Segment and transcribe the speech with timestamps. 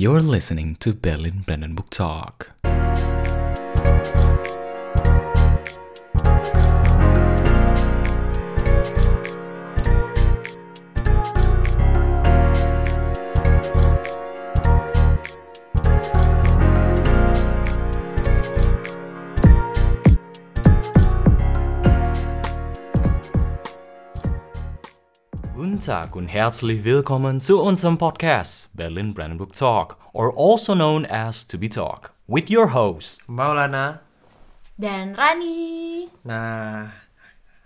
[0.00, 2.52] You're listening to Berlin Brandenburg Talk.
[25.88, 31.56] Tag und herzlich willkommen zu unserem Podcast Berlin Brandenburg Talk, or also known as To
[31.56, 33.24] Be Talk, with your host.
[33.24, 34.04] Maulana.
[34.76, 36.12] dan Rani.
[36.28, 36.92] Nah,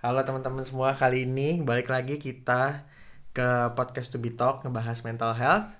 [0.06, 0.95] halo teman-teman semua.
[0.95, 2.87] Kali ini balik lagi kita
[3.34, 5.74] ke podcast To Be Talk ngebahas mental health.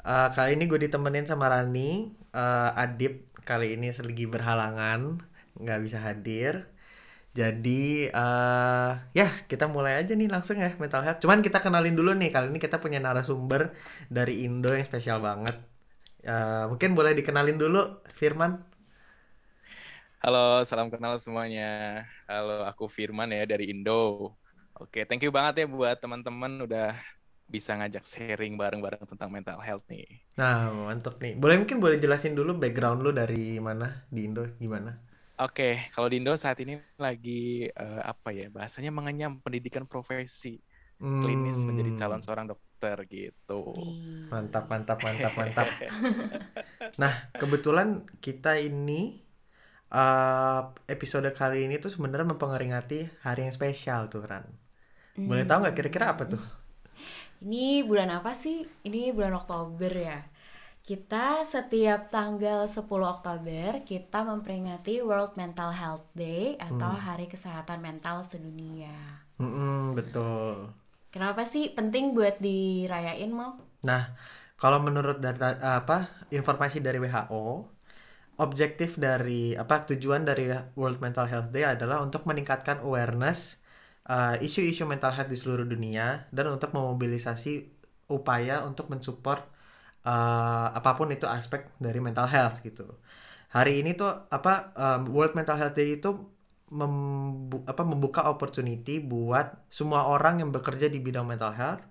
[0.00, 2.16] Eh, kali ini gue ditemenin sama Rani.
[2.32, 5.20] Eh, Adip kali ini lagi berhalangan,
[5.60, 6.64] nggak bisa hadir.
[7.34, 11.18] Jadi eh ya kita mulai aja nih langsung ya mental health.
[11.22, 13.74] Cuman kita kenalin dulu nih kali ini kita punya narasumber
[14.06, 15.56] dari Indo yang spesial banget.
[16.22, 17.78] Eh, mungkin boleh dikenalin dulu
[18.18, 18.52] Firman.
[20.22, 22.00] Halo, salam kenal semuanya.
[22.30, 24.32] Halo, aku Firman ya dari Indo.
[24.78, 26.96] Oke, thank you banget ya buat teman-teman udah
[27.44, 30.06] bisa ngajak sharing bareng-bareng tentang mental health nih.
[30.40, 31.36] Nah, mantap nih.
[31.36, 35.13] Boleh mungkin boleh jelasin dulu background lu dari mana di Indo gimana?
[35.42, 36.72] Oke, kalau di Indo saat ini
[37.06, 37.30] lagi
[37.66, 40.62] eh, apa ya bahasanya mengenyam pendidikan profesi
[41.20, 43.52] klinis menjadi Hmm, calon seorang dokter gitu.
[44.32, 45.68] Mantap, mantap, mantap, mantap.
[47.00, 49.18] Nah, kebetulan kita ini
[49.94, 50.60] eh
[50.94, 54.46] episode kali ini tuh sebenarnya memperingati hari yang spesial tuh, Ran.
[55.28, 56.42] Boleh tahu nggak kira-kira apa tuh?
[57.44, 58.64] Ini bulan apa sih?
[58.86, 60.18] Ini bulan Oktober ya.
[60.84, 68.20] Kita setiap tanggal 10 Oktober kita memperingati World Mental Health Day atau Hari Kesehatan Mental
[68.28, 68.92] Sedunia.
[69.40, 70.68] Mm-mm, betul.
[71.08, 73.56] Kenapa sih penting buat dirayain mau?
[73.80, 74.12] Nah,
[74.60, 77.64] kalau menurut data apa informasi dari WHO,
[78.36, 83.56] objektif dari apa tujuan dari World Mental Health Day adalah untuk meningkatkan awareness
[84.04, 87.72] uh, isu-isu mental health di seluruh dunia dan untuk memobilisasi
[88.12, 89.53] upaya untuk mensupport
[90.08, 92.82] uh, apa pun itu aspek dari mental health gitu.
[93.56, 94.50] Hari ini tuh apa
[94.82, 96.08] um, World Mental Health Day itu
[96.80, 99.46] membu- apa membuka opportunity buat
[99.78, 101.84] semua orang yang bekerja di bidang mental health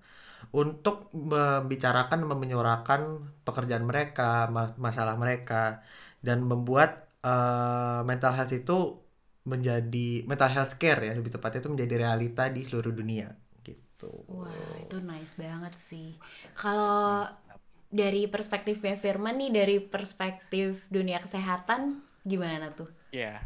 [0.62, 3.02] untuk membicarakan menyuarakan
[3.48, 4.24] pekerjaan mereka,
[4.56, 5.82] ma- masalah mereka
[6.28, 6.90] dan membuat
[7.26, 8.74] eh, mental health itu
[9.52, 13.28] menjadi mental health care ya lebih tepatnya itu menjadi realita di seluruh dunia
[13.68, 14.12] gitu.
[14.34, 16.08] Wah, itu nice banget sih.
[16.56, 17.28] Kalau
[17.94, 22.90] dari perspektifnya Firman nih, dari perspektif dunia kesehatan, gimana tuh?
[23.14, 23.46] Ya,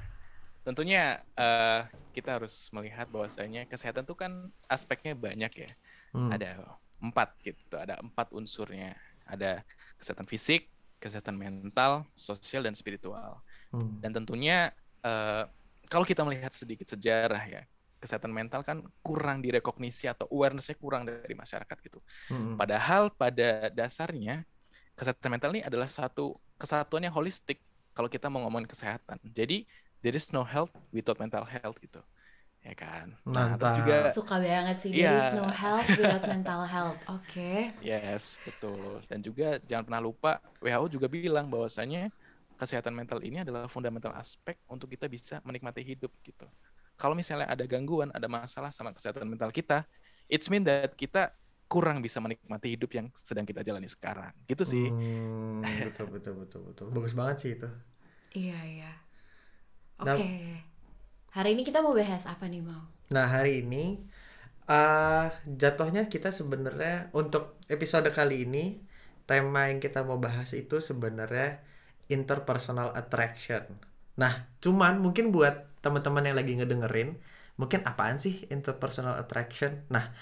[0.64, 1.84] tentunya eh,
[2.16, 5.72] kita harus melihat bahwasanya kesehatan itu kan aspeknya banyak ya.
[6.16, 6.32] Hmm.
[6.32, 6.64] Ada
[7.04, 8.96] empat gitu, ada empat unsurnya.
[9.28, 9.68] Ada
[10.00, 10.72] kesehatan fisik,
[11.04, 13.44] kesehatan mental, sosial, dan spiritual.
[13.76, 14.00] Hmm.
[14.00, 14.72] Dan tentunya
[15.04, 15.44] eh,
[15.92, 21.34] kalau kita melihat sedikit sejarah ya, kesehatan mental kan kurang direkognisi atau awareness-nya kurang dari
[21.34, 22.00] masyarakat gitu.
[22.30, 22.56] Hmm.
[22.56, 24.46] Padahal pada dasarnya
[24.94, 27.62] kesehatan mental ini adalah satu kesatuan yang holistik
[27.94, 29.18] kalau kita mau ngomongin kesehatan.
[29.26, 29.66] Jadi
[30.06, 32.02] there is no health without mental health gitu.
[32.66, 33.16] Ya kan?
[33.24, 33.80] Nah, terus Mantap.
[33.80, 35.16] juga Suka banget sih, Iya.
[35.16, 37.00] there is no health without mental health.
[37.08, 37.72] Oke.
[37.80, 39.00] yes, betul.
[39.08, 42.12] Dan juga jangan pernah lupa WHO juga bilang bahwasanya
[42.58, 46.50] kesehatan mental ini adalah fundamental aspek untuk kita bisa menikmati hidup gitu.
[46.98, 49.86] Kalau misalnya ada gangguan, ada masalah sama kesehatan mental kita,
[50.28, 51.30] it's mean that kita
[51.68, 54.34] kurang bisa menikmati hidup yang sedang kita jalani sekarang.
[54.50, 54.88] Gitu sih.
[54.90, 56.86] Hmm, betul betul betul betul.
[56.90, 57.70] Bagus banget sih itu.
[58.34, 58.92] Iya, iya.
[60.02, 60.30] Nah- Oke.
[61.38, 62.82] Hari ini kita mau bahas apa nih, Mau?
[63.14, 64.02] Nah, hari ini
[64.68, 68.84] eh jatuhnya kita sebenarnya untuk episode kali ini
[69.30, 71.62] tema yang kita mau bahas itu sebenarnya
[72.12, 73.64] interpersonal attraction.
[74.20, 77.20] Nah, cuman mungkin buat teman-teman yang lagi ngedengerin,
[77.58, 79.86] mungkin apaan sih interpersonal attraction?
[79.94, 80.14] Nah,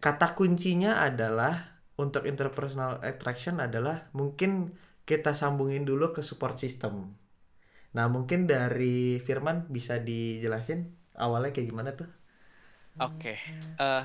[0.00, 4.72] kata kuncinya adalah untuk interpersonal attraction adalah mungkin
[5.04, 7.12] kita sambungin dulu ke support system.
[7.92, 12.08] Nah, mungkin dari Firman bisa dijelasin awalnya kayak gimana tuh?
[13.02, 13.34] Oke,
[13.76, 14.04] eh,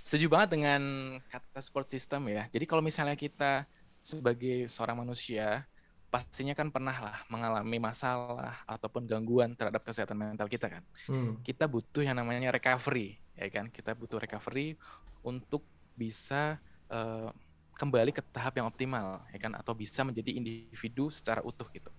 [0.00, 0.82] setuju banget dengan
[1.28, 2.48] kata support system ya.
[2.48, 3.68] Jadi kalau misalnya kita
[4.00, 5.68] sebagai seorang manusia,
[6.08, 10.84] pastinya kan pernah lah mengalami masalah ataupun gangguan terhadap kesehatan mental kita kan.
[11.04, 11.36] Hmm.
[11.44, 13.68] Kita butuh yang namanya recovery, ya kan?
[13.68, 14.72] Kita butuh recovery
[15.20, 15.60] untuk
[15.92, 16.56] bisa
[16.88, 17.28] eh,
[17.76, 19.52] kembali ke tahap yang optimal, ya kan?
[19.60, 21.92] Atau bisa menjadi individu secara utuh gitu.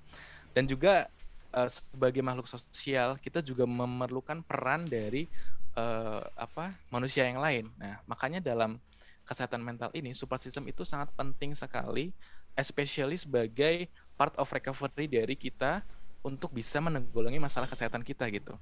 [0.57, 1.05] Dan juga
[1.53, 5.29] eh, sebagai makhluk sosial, kita juga memerlukan peran dari
[5.77, 7.69] eh, apa manusia yang lain.
[7.77, 8.81] Nah, makanya dalam
[9.21, 12.09] kesehatan mental ini support system itu sangat penting sekali
[12.57, 15.83] especially sebagai part of recovery dari kita
[16.25, 18.55] untuk bisa menanggulangi masalah kesehatan kita gitu.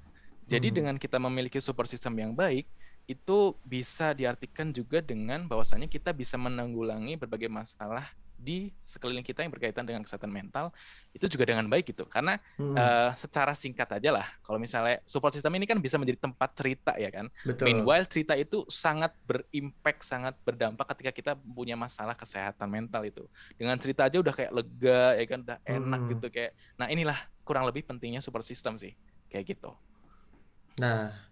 [0.47, 0.77] Jadi Hmm.
[0.81, 2.69] dengan kita memiliki support system yang baik,
[3.07, 9.49] itu bisa diartikan juga dengan bahwasannya kita bisa menanggulangi berbagai masalah di sekeliling kita yang
[9.51, 10.69] berkaitan dengan kesehatan mental
[11.11, 12.05] itu juga dengan baik gitu.
[12.05, 16.21] Karena Hmm, eh, secara singkat aja lah, kalau misalnya support system ini kan bisa menjadi
[16.29, 17.25] tempat cerita ya kan.
[17.43, 17.65] betul.
[17.65, 23.25] Meanwhile cerita itu sangat berimpact, sangat berdampak ketika kita punya masalah kesehatan mental itu.
[23.57, 26.13] Dengan cerita aja udah kayak lega ya kan, udah enak Hmm.
[26.13, 26.51] gitu kayak.
[26.77, 28.93] Nah inilah kurang lebih pentingnya support system sih,
[29.31, 29.73] kayak gitu.
[30.77, 31.26] Nah,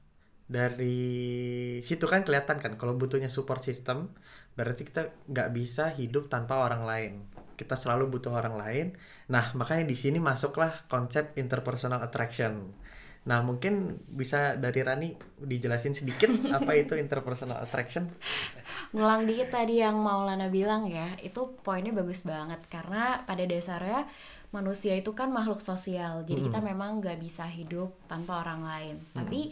[0.45, 4.13] dari situ kan kelihatan kan kalau butuhnya support system,
[4.53, 7.13] berarti kita nggak bisa hidup tanpa orang lain.
[7.55, 8.87] Kita selalu butuh orang lain.
[9.31, 12.75] Nah, makanya di sini masuklah konsep interpersonal attraction.
[13.25, 18.11] Nah, mungkin bisa dari Rani dijelasin sedikit apa itu interpersonal attraction?
[18.95, 24.07] ngulang dikit tadi yang Maulana bilang ya itu poinnya bagus banget karena pada dasarnya
[24.55, 29.51] manusia itu kan makhluk sosial jadi kita memang nggak bisa hidup tanpa orang lain tapi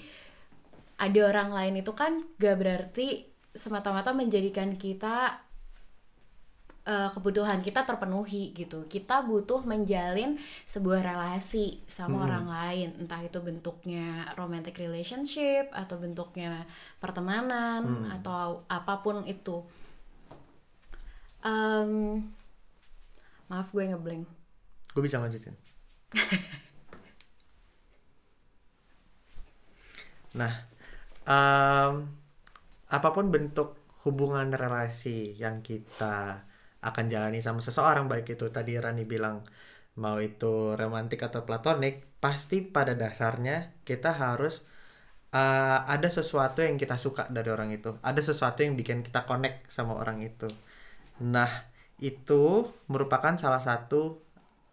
[0.98, 5.42] ada orang lain itu kan gak berarti semata-mata menjadikan kita
[6.84, 8.86] eh, kebutuhan kita terpenuhi gitu.
[8.90, 12.90] Kita butuh menjalin sebuah relasi sama orang lain.
[13.02, 16.66] Entah itu bentuknya romantic relationship atau bentuknya
[16.98, 19.62] pertemanan atau apa pun itu.
[21.44, 22.24] Em,
[23.52, 24.24] maaf gue ngeblank
[24.96, 25.58] Gue bisa lanjutin.
[30.34, 30.66] Nah,
[31.28, 31.94] em,
[32.90, 36.44] apa pun bentuk hubungan relasi yang kita
[36.84, 39.40] akan jalani sama seseorang, baik itu tadi Rani bilang
[39.96, 44.66] mau itu romantik atau platonik, pasti pada dasarnya kita harus
[45.32, 49.72] eh, ada sesuatu yang kita suka dari orang itu, ada sesuatu yang bikin kita connect
[49.72, 50.50] sama orang itu.
[51.24, 51.50] Nah,
[52.04, 54.20] itu merupakan salah satu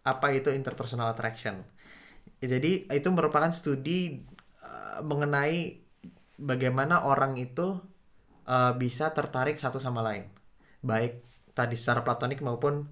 [0.03, 1.63] apa itu interpersonal attraction.
[2.41, 4.25] Jadi itu merupakan studi
[4.65, 5.85] uh, mengenai
[6.41, 7.77] bagaimana orang itu
[8.49, 10.25] uh, bisa tertarik satu sama lain,
[10.81, 11.21] baik
[11.53, 12.89] tadi secara platonik maupun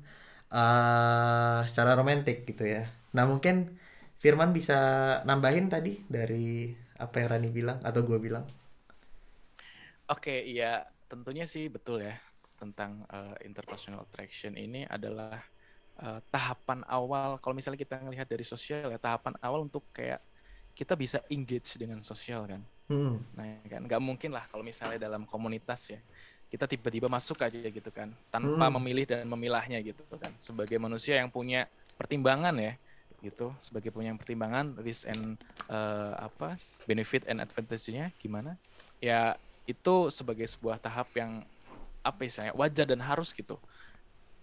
[0.53, 2.93] uh, secara romantik gitu ya.
[3.17, 3.81] Nah mungkin
[4.19, 4.75] Firman bisa
[5.23, 8.43] nambahin tadi dari apa yang Rani bilang atau gue bilang.
[10.11, 12.19] Oke, iya tentunya sih betul ya
[12.59, 15.39] tentang eh, interpersonal attraction ini adalah
[16.03, 20.19] eh, tahapan awal kalau misalnya kita ngelihat dari sosial ya tahapan awal untuk kayak
[20.75, 22.63] kita bisa engage dengan sosial kan.
[22.89, 26.01] Hmm, Nah, ya kan nggak mungkin lah kalau misalnya dalam komunitas ya
[26.49, 28.73] kita tiba-tiba masuk aja gitu kan tanpa Hmm.
[28.73, 30.33] memilih dan memilahnya gitu kan.
[30.41, 31.69] Sebagai manusia yang punya
[32.01, 32.73] pertimbangan ya
[33.21, 35.37] gitu, sebagai punya pertimbangan risk and
[35.71, 36.57] eh, apa
[36.89, 38.57] benefit and advantage-nya gimana?
[39.03, 39.37] Ya
[39.69, 41.45] itu sebagai sebuah tahap yang
[42.05, 43.61] apa istilahnya wajar dan harus gitu.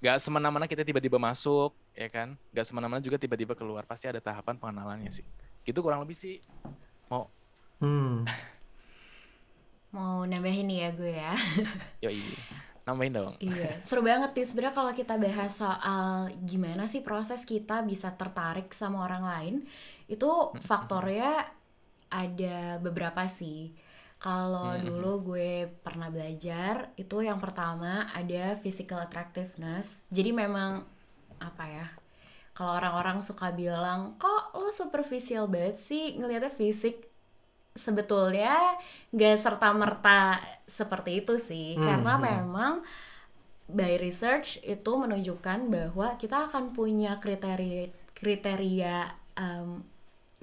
[0.03, 2.37] Gak semena-mena kita tiba-tiba masuk, ya kan?
[2.53, 3.87] Gak semena-mena juga tiba-tiba keluar.
[3.89, 5.25] Pasti ada tahapan pengenalannya sih.
[5.65, 6.43] Gitu kurang lebih sih.
[7.11, 7.31] Mau,
[7.79, 8.27] hmm.
[9.95, 11.33] mau nambahin nih ya gue ya
[12.03, 12.19] yoi,
[12.85, 13.35] nambahin dong.
[13.41, 18.69] Iya, seru banget nih sebenarnya kalau kita bahas soal gimana sih proses kita bisa tertarik
[18.77, 19.55] sama orang lain,
[20.05, 20.29] itu
[20.61, 21.49] faktornya
[22.13, 23.73] ada beberapa sih.
[24.21, 30.01] Kalau dulu gue pernah belajar, itu yang pertama ada physical attractiveness.
[30.09, 30.85] Jadi memang
[31.41, 31.87] apa ya?
[32.55, 37.14] Kalau orang-orang suka bilang, kok lo superficial banget sih ngelihatnya fisik
[37.75, 38.55] sebetulnya
[39.11, 41.75] nggak serta merta seperti itu sih.
[41.75, 42.81] Karena memang
[43.67, 49.83] by research itu menunjukkan bahwa kita akan punya kriteria kriteria um,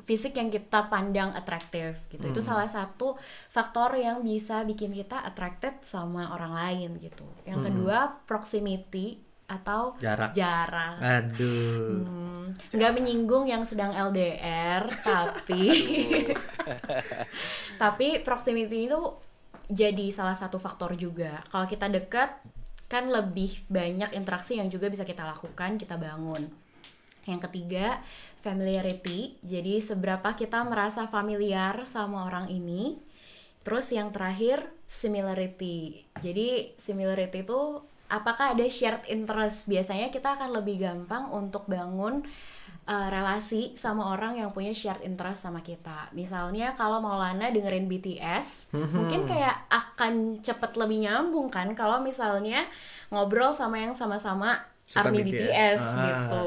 [0.02, 2.28] fisik yang kita pandang atraktif gitu.
[2.28, 3.16] Itu salah satu
[3.48, 7.24] faktor yang bisa bikin kita attracted sama orang lain gitu.
[7.48, 10.32] Yang kedua proximity atau Jarak.
[10.32, 12.08] jarak Aduh.
[12.08, 15.62] Hmm, nggak menyinggung yang sedang LDR tapi
[17.76, 19.00] tapi proximity itu
[19.72, 21.40] jadi salah satu faktor juga.
[21.48, 22.40] Kalau kita dekat
[22.92, 26.52] kan lebih banyak interaksi yang juga bisa kita lakukan kita bangun.
[27.24, 28.04] Yang ketiga
[28.42, 29.40] familiarity.
[29.40, 33.00] Jadi seberapa kita merasa familiar sama orang ini.
[33.62, 36.04] Terus yang terakhir similarity.
[36.18, 37.80] Jadi similarity itu
[38.12, 42.20] apakah ada shared interest biasanya kita akan lebih gampang untuk bangun
[42.84, 48.68] uh, relasi sama orang yang punya shared interest sama kita misalnya kalau Maulana dengerin BTS
[48.92, 52.68] mungkin kayak akan cepet lebih nyambung kan kalau misalnya
[53.08, 55.40] ngobrol sama yang sama-sama Suka army BTS.
[55.48, 56.04] BTS, Ah.
[56.04, 56.46] gitu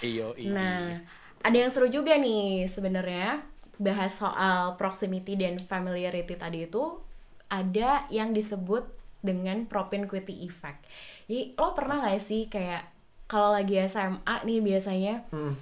[0.00, 0.54] Iyo, iyo.
[0.54, 0.96] Nah,
[1.42, 3.36] ada yang seru juga nih sebenarnya
[3.76, 7.02] bahas soal proximity dan familiarity tadi itu
[7.50, 8.86] ada yang disebut
[9.22, 10.82] dengan propinquity effect.
[11.24, 12.90] Jadi lo pernah gak sih kayak
[13.24, 15.54] kalau lagi SMA nih biasanya Hmm.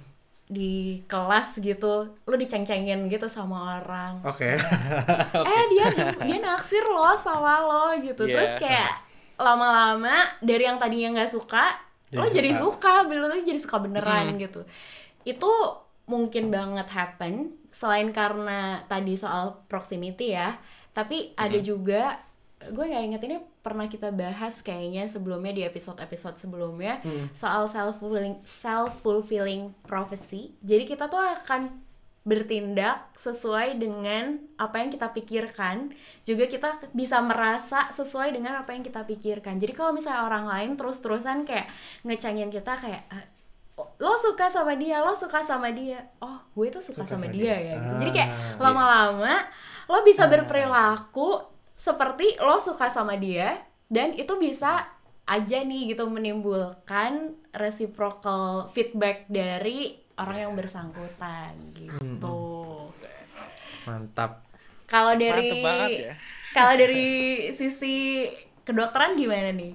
[0.45, 4.59] di kelas gitu lu diceng-cengin gitu sama orang Oke.
[5.39, 5.87] eh dia
[6.19, 8.33] dia naksir lo sama lo gitu Iya.
[8.35, 8.91] terus kayak
[9.37, 11.71] lama-lama dari yang tadinya nggak suka
[12.09, 12.99] Jadi lo jadi suka.
[12.99, 14.67] suka bener jadi suka beneran gitu
[15.23, 15.51] itu
[16.03, 17.33] mungkin banget happen
[17.71, 20.59] selain karena tadi soal proximity ya
[20.91, 22.19] tapi ada juga
[22.67, 27.01] gue kayak inget ini pernah kita bahas kayaknya sebelumnya di episode-episode sebelumnya
[27.31, 30.53] soal self fulfilling self fulfilling prophecy.
[30.61, 31.81] Jadi kita tuh akan
[32.21, 35.89] bertindak sesuai dengan apa yang kita pikirkan.
[36.21, 39.57] Juga kita bisa merasa sesuai dengan apa yang kita pikirkan.
[39.57, 41.65] Jadi kalau misalnya orang lain terus-terusan kayak
[42.05, 43.25] ngecengin kita kayak "Ah,
[43.97, 46.13] lo suka sama dia lo suka sama dia.
[46.21, 47.73] Oh gue tuh suka, Suka sama, sama dia, dia.
[47.73, 47.93] ya gitu.
[48.05, 48.69] Jadi kayak Ah.
[48.69, 49.33] lama-lama
[49.89, 51.50] lo bisa berperilaku
[51.81, 53.57] seperti lo suka sama dia
[53.89, 54.85] dan itu bisa
[55.25, 62.77] aja nih gitu menimbulkan reciprocal feedback dari orang yang bersangkutan gitu.
[63.89, 64.45] Mantap.
[64.85, 65.57] Kalau dari
[66.05, 66.13] ya.
[66.57, 68.29] kalau dari sisi
[68.61, 69.73] kedokteran gimana nih?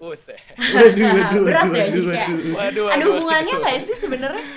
[0.00, 0.40] Buset.
[0.56, 2.54] Waduh, waduh, Berat waduh, ya jadi waduh, kayak waduh.
[2.56, 4.44] Waduh, ada hubungannya nggak sih sebenarnya?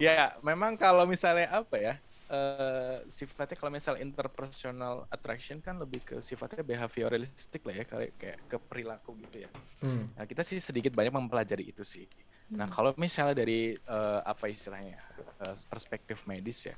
[0.00, 1.94] Ya, memang kalau misalnya apa ya?
[2.32, 8.38] Eh, sifatnya kalau misal interpersonal attraction kan lebih ke sifatnya behavioralistik lah ya kayak kayak
[8.48, 9.50] ke perilaku gitu ya.
[9.84, 10.08] Hmm.
[10.16, 12.08] Nah, kita sih sedikit banyak mempelajari itu sih.
[12.52, 14.96] Nah, kalau misalnya dari eh, apa istilahnya
[15.44, 16.76] eh, perspektif medis ya,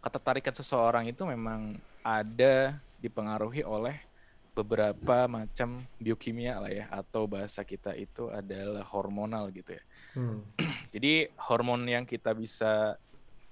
[0.00, 4.00] ketertarikan seseorang itu memang ada dipengaruhi oleh
[4.56, 9.82] beberapa macam biokimia lah ya, atau bahasa kita itu adalah hormonal gitu ya.
[10.18, 10.42] Hmm.
[10.94, 12.98] Jadi hormon yang kita bisa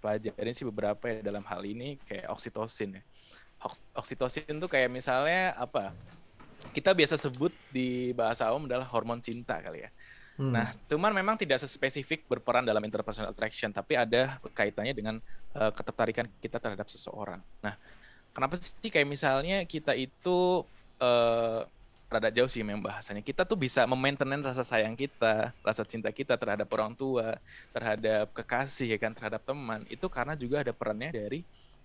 [0.06, 3.02] pelajarin sih beberapa ya dalam hal ini kayak oksitosin ya.
[3.58, 5.90] Oks- Oksitosin tuh kayak misalnya apa?
[6.70, 9.90] Kita biasa sebut di bahasa umum adalah hormon cinta kali ya.
[10.38, 10.52] Hmm.
[10.52, 15.16] Nah, cuman memang tidak sespesifik berperan dalam interpersonal attraction, tapi ada kaitannya dengan
[15.56, 17.40] eh, ketertarikan kita terhadap seseorang.
[17.64, 17.74] Nah,
[18.30, 20.62] kenapa sih kayak misalnya kita itu
[21.02, 21.60] eh
[22.16, 23.20] rada jauh sih memang bahasanya.
[23.24, 27.36] Kita tuh bisa memaintain rasa sayang kita, rasa cinta kita terhadap orang tua,
[27.74, 29.84] terhadap kekasih ya kan, terhadap teman.
[29.92, 31.38] Itu karena juga ada perannya dari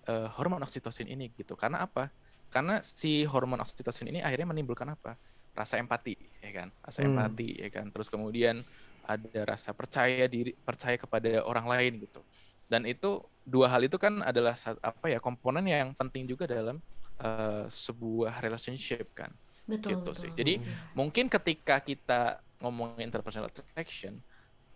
[0.08, 1.54] eh, hormon oksitosin ini gitu.
[1.58, 2.10] Karena apa?
[2.52, 5.16] Karena si hormon oksitosin ini akhirnya menimbulkan apa?
[5.52, 6.68] Rasa empati, ya kan?
[6.80, 7.04] Rasa Hmm.
[7.04, 7.86] empati, ya kan?
[7.92, 8.64] Terus kemudian
[9.04, 12.24] ada rasa percaya diri, percaya kepada orang lain gitu.
[12.70, 16.78] Dan itu dua hal itu kan adalah apa ya komponen yang penting juga dalam
[17.20, 19.30] eh, sebuah relationship kan
[19.68, 19.98] Betul.
[19.98, 20.14] gitu betul.
[20.18, 20.30] sih.
[20.34, 20.54] Jadi
[20.94, 24.22] mungkin ketika kita ngomongin interpersonal attraction,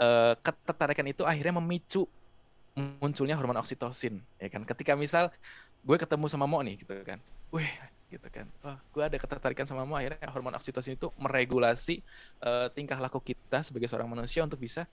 [0.00, 2.06] eh, ketertarikan itu akhirnya memicu
[2.76, 4.62] munculnya hormon oksitosin, ya kan?
[4.68, 5.32] Ketika misal
[5.80, 7.22] gue ketemu sama Mo nih, gitu kan,
[7.54, 7.70] wih,
[8.12, 12.04] gitu kan, wah, gue ada ketertarikan sama Mo, akhirnya hormon oksitosin itu meregulasi
[12.44, 14.84] eh, tingkah laku kita sebagai seorang manusia untuk bisa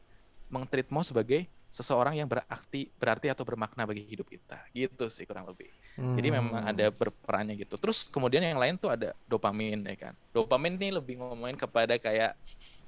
[0.47, 5.49] meng-treat Mo sebagai seseorang yang berarti berarti atau bermakna bagi hidup kita, gitu sih kurang
[5.49, 5.73] lebih.
[6.13, 6.37] Jadi Hmm.
[6.37, 7.75] memang ada berperannya gitu.
[7.81, 10.13] Terus kemudian yang lain tuh ada dopamin ya kan.
[10.35, 12.37] Dopamin ini lebih ngomongin kepada kayak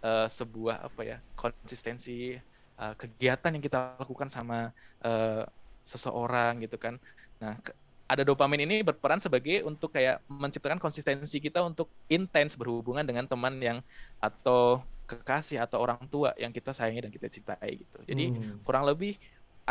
[0.06, 2.38] eh, sebuah apa ya konsistensi
[2.80, 4.72] eh, kegiatan yang kita lakukan sama
[5.06, 5.44] eh,
[5.86, 6.96] seseorang gitu kan.
[7.42, 7.58] Nah
[8.06, 13.58] ada dopamin ini berperan sebagai untuk kayak menciptakan konsistensi kita untuk intens berhubungan dengan teman
[13.58, 13.82] yang
[14.22, 17.98] atau kekasih atau orang tua yang kita sayangi dan kita cintai gitu.
[18.06, 18.66] Jadi Hmm.
[18.66, 19.18] kurang lebih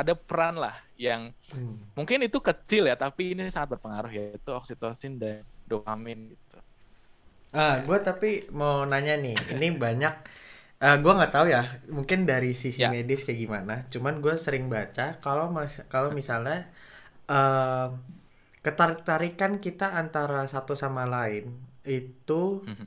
[0.00, 1.78] ada peran lah yang Hmm.
[1.98, 6.58] mungkin itu kecil ya tapi ini sangat berpengaruh yaitu oksitosin dan dopamin gitu
[7.54, 8.28] Ah, gue tapi
[8.60, 10.12] mau nanya nih, ini banyak,
[10.84, 11.62] eh gue nggak tahu ya,
[11.96, 12.90] mungkin dari sisi Ya.
[12.94, 13.74] medis kayak gimana.
[13.94, 16.56] Cuman gue sering baca kalau mas, kalau misalnya
[17.34, 17.86] eh
[18.66, 21.44] ketertarikan kita antara satu sama lain
[21.98, 22.86] itu, Mhm.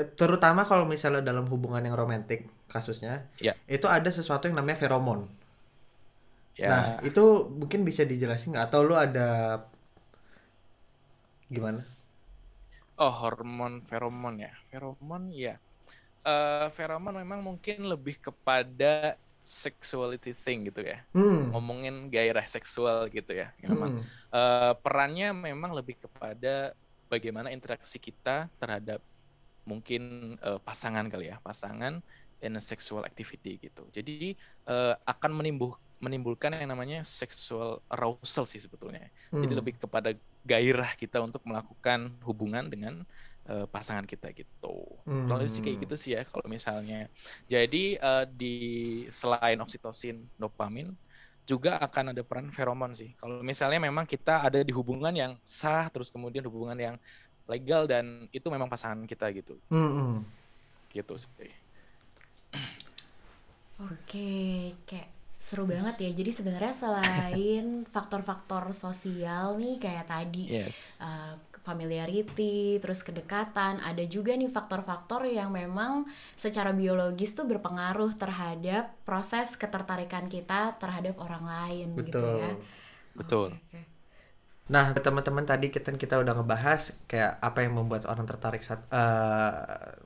[0.00, 2.40] eh, terutama kalau misalnya dalam hubungan yang romantis
[2.72, 3.54] kasusnya, Ya.
[3.70, 5.20] itu ada sesuatu yang namanya feromon.
[6.56, 7.20] Ya Nah, itu
[7.60, 8.66] mungkin bisa dijelasin nggak?
[8.72, 9.20] Atau lu ada
[11.50, 11.86] gimana?
[13.00, 15.56] oh hormon feromon ya feromon ya
[16.26, 21.50] Eh feromon memang mungkin lebih kepada sexuality thing gitu ya Hmm.
[21.52, 24.02] ngomongin gairah seksual gitu ya memang Hmm.
[24.34, 26.74] eh, perannya memang lebih kepada
[27.12, 29.00] bagaimana interaksi kita terhadap
[29.66, 31.98] mungkin eh, pasangan kali ya pasangan
[32.44, 34.34] in a sexual activity gitu jadi
[34.70, 39.08] eh, akan menimbul menimbulkan yang namanya sexual arousal sih sebetulnya
[39.40, 39.58] jadi Hmm.
[39.58, 40.12] lebih kepada
[40.44, 42.94] gairah kita untuk melakukan hubungan dengan
[43.48, 44.74] eh, pasangan kita gitu
[45.26, 45.82] kalau sih kayak Hmm.
[45.88, 47.08] gitu sih ya kalau misalnya
[47.52, 48.46] jadi eh, di
[49.10, 50.92] selain oksitosin dopamin
[51.46, 53.14] juga akan ada peran feromon sih.
[53.20, 56.96] Kalau misalnya memang kita ada di hubungan yang sah, terus kemudian hubungan yang
[57.46, 60.24] legal dan itu memang pasangan kita gitu, Hmm, hmm.
[60.94, 61.50] gitu sih.
[63.76, 64.28] Oke,
[64.88, 65.08] kayak
[65.46, 66.10] seru banget ya.
[66.10, 70.98] Jadi sebenarnya selain faktor-faktor sosial nih kayak tadi Yes.
[70.98, 76.06] uh, familiarity, terus kedekatan, ada juga nih faktor-faktor yang memang
[76.38, 82.38] secara biologis tuh berpengaruh terhadap proses ketertarikan kita terhadap orang lain gitu Betul.
[82.38, 82.52] ya.
[83.18, 83.48] Betul.
[83.54, 83.80] Oke, oke.
[84.66, 89.54] Nah, teman-teman tadi kita kita udah ngebahas kayak apa yang membuat orang tertarik eh,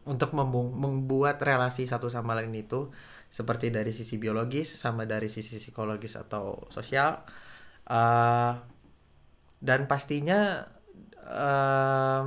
[0.04, 2.92] untuk membu- membuat relasi satu sama lain itu
[3.30, 7.22] seperti dari sisi biologis sama dari sisi psikologis atau sosial.
[7.90, 8.52] Eh,
[9.60, 10.66] dan pastinya
[11.28, 12.26] em,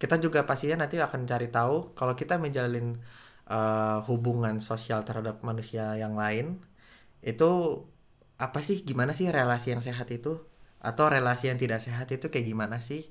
[0.00, 2.98] kita juga pastinya nanti akan cari tahu kalau kita menjalin
[3.50, 6.58] eh, hubungan sosial terhadap manusia yang lain
[7.22, 7.50] itu
[8.38, 10.42] apa sih gimana sih relasi yang sehat itu
[10.82, 13.02] atau relasi yang tidak sehat itu kayak gimana sih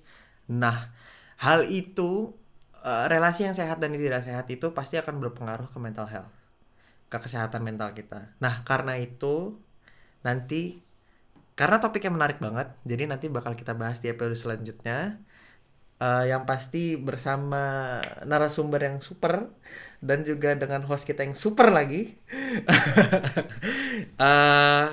[0.52, 0.92] nah
[1.40, 2.36] hal itu
[2.84, 6.41] eh, relasi yang sehat dan tidak sehat itu pasti akan berpengaruh ke mental health
[7.12, 9.60] ke kesehatan mental kita nah karena itu
[10.24, 10.80] nanti
[11.60, 15.20] karena topiknya menarik banget jadi nanti bakal kita bahas di episode selanjutnya
[16.02, 17.62] Eh, yang pasti bersama
[18.26, 19.54] narasumber yang super
[20.02, 22.10] dan juga dengan host kita yang super lagi.
[24.22, 24.86] Eh,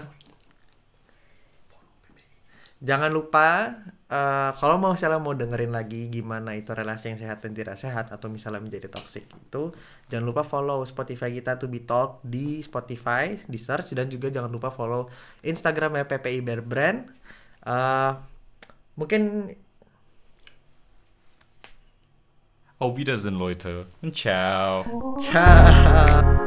[2.84, 3.72] jangan lupa
[4.08, 8.08] eh, kalau mau misalnya mau dengerin lagi gimana itu relasi yang sehat dan tidak sehat
[8.08, 9.72] atau misalnya menjadi toxic itu
[10.08, 14.48] jangan lupa follow Spotify kita to be talk di Spotify di search dan juga jangan
[14.48, 15.12] lupa follow
[15.44, 17.08] Instagramnya PPI Bear Brand.
[17.68, 18.12] Eh,
[18.96, 19.52] mungkin
[22.78, 23.86] Auf Wiedersehen, Leute.
[24.02, 24.84] Und ciao.
[25.18, 26.46] Ciao.